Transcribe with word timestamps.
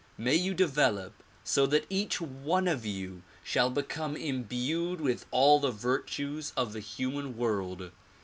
May 0.17 0.33
you 0.33 0.55
develop 0.55 1.21
so 1.43 1.67
that 1.67 1.85
each 1.87 2.19
one 2.19 2.67
of 2.67 2.87
you 2.87 3.21
shall 3.43 3.69
become 3.69 4.17
imbued 4.17 4.99
with 4.99 5.27
all 5.29 5.59
the 5.59 5.69
virtues 5.69 6.53
of 6.57 6.73
the 6.73 6.79
human 6.79 7.37
world. 7.37 7.91